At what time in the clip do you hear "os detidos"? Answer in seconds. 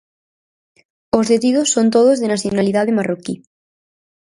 1.17-1.67